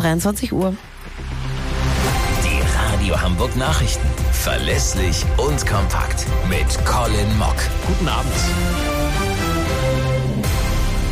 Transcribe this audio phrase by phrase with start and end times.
[0.00, 0.76] 23 Uhr.
[2.44, 4.06] Die Radio Hamburg Nachrichten.
[4.30, 6.24] Verlässlich und kompakt.
[6.48, 7.56] Mit Colin Mock.
[7.84, 8.32] Guten Abend.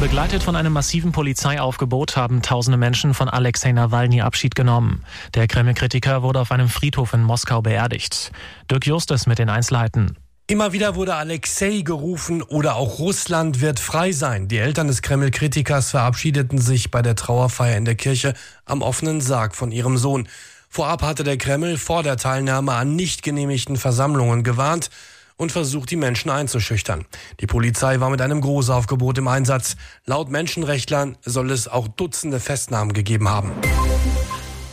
[0.00, 5.04] Begleitet von einem massiven Polizeiaufgebot haben tausende Menschen von Alexei Nawalny Abschied genommen.
[5.34, 8.32] Der Kreml-Kritiker wurde auf einem Friedhof in Moskau beerdigt.
[8.68, 10.16] Dirk Justus mit den Einzelheiten.
[10.52, 14.48] Immer wieder wurde Alexei gerufen oder auch Russland wird frei sein.
[14.48, 18.34] Die Eltern des Kreml-Kritikers verabschiedeten sich bei der Trauerfeier in der Kirche
[18.66, 20.28] am offenen Sarg von ihrem Sohn.
[20.68, 24.90] Vorab hatte der Kreml vor der Teilnahme an nicht genehmigten Versammlungen gewarnt
[25.36, 27.06] und versucht, die Menschen einzuschüchtern.
[27.40, 29.76] Die Polizei war mit einem Großaufgebot im Einsatz.
[30.04, 33.52] Laut Menschenrechtlern soll es auch Dutzende Festnahmen gegeben haben.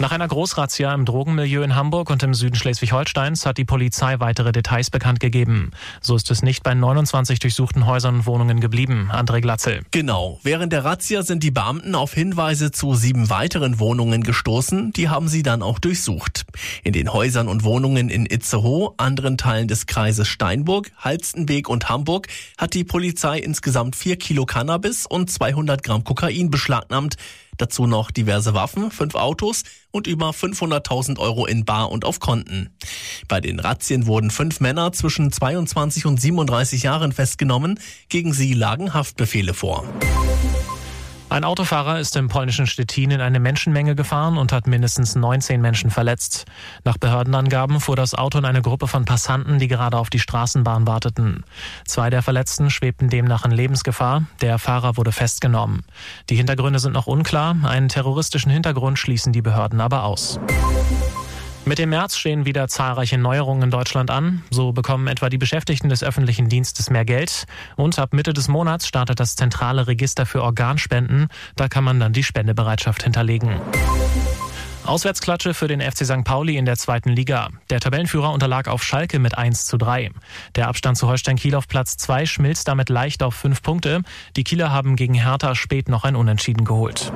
[0.01, 4.53] Nach einer Großrazzia im Drogenmilieu in Hamburg und im Süden Schleswig-Holsteins hat die Polizei weitere
[4.53, 5.71] Details bekannt gegeben.
[5.99, 9.09] So ist es nicht bei 29 durchsuchten Häusern und Wohnungen geblieben.
[9.11, 9.81] André Glatzel.
[9.91, 10.39] Genau.
[10.41, 14.93] Während der Razzia sind die Beamten auf Hinweise zu sieben weiteren Wohnungen gestoßen.
[14.93, 16.45] Die haben sie dann auch durchsucht.
[16.85, 22.27] In den Häusern und Wohnungen in Itzehoe, anderen Teilen des Kreises Steinburg, Halstenbek und Hamburg
[22.57, 27.17] hat die Polizei insgesamt vier Kilo Cannabis und 200 Gramm Kokain beschlagnahmt.
[27.59, 32.69] Dazu noch diverse Waffen, fünf Autos und über 500.000 Euro in Bar und auf Konten.
[33.27, 37.79] Bei den Razzien wurden fünf Männer zwischen 22 und 37 Jahren festgenommen.
[38.07, 39.83] Gegen sie lagen Haftbefehle vor.
[41.31, 45.91] Ein Autofahrer ist im polnischen Stettin in eine Menschenmenge gefahren und hat mindestens 19 Menschen
[45.91, 46.45] verletzt.
[46.83, 50.87] Nach Behördenangaben fuhr das Auto in eine Gruppe von Passanten, die gerade auf die Straßenbahn
[50.87, 51.43] warteten.
[51.85, 54.23] Zwei der Verletzten schwebten demnach in Lebensgefahr.
[54.41, 55.83] Der Fahrer wurde festgenommen.
[56.31, 57.55] Die Hintergründe sind noch unklar.
[57.63, 60.39] Einen terroristischen Hintergrund schließen die Behörden aber aus.
[61.69, 64.41] Mit dem März stehen wieder zahlreiche Neuerungen in Deutschland an.
[64.49, 67.45] So bekommen etwa die Beschäftigten des öffentlichen Dienstes mehr Geld.
[67.75, 71.27] Und ab Mitte des Monats startet das zentrale Register für Organspenden.
[71.55, 73.61] Da kann man dann die Spendebereitschaft hinterlegen.
[74.83, 76.23] Auswärtsklatsche für den FC St.
[76.23, 77.49] Pauli in der zweiten Liga.
[77.69, 80.09] Der Tabellenführer unterlag auf Schalke mit 1 zu 3.
[80.55, 84.01] Der Abstand zu Holstein Kiel auf Platz 2 schmilzt damit leicht auf 5 Punkte.
[84.35, 87.13] Die Kieler haben gegen Hertha spät noch ein Unentschieden geholt.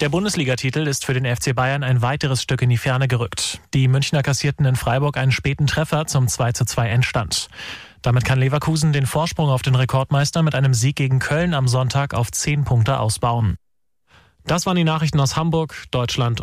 [0.00, 3.60] Der Bundesligatitel ist für den FC Bayern ein weiteres Stück in die Ferne gerückt.
[3.74, 7.48] Die Münchner kassierten in Freiburg einen späten Treffer zum 2 zu 2 Endstand.
[8.00, 12.14] Damit kann Leverkusen den Vorsprung auf den Rekordmeister mit einem Sieg gegen Köln am Sonntag
[12.14, 13.56] auf 10 Punkte ausbauen.
[14.44, 16.36] Das waren die Nachrichten aus Hamburg, Deutschland